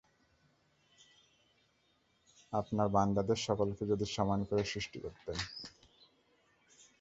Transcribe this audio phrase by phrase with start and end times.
[2.53, 5.37] আপনার বান্দাদের সকলকে যদি সমান করে সৃষ্টি করতেন!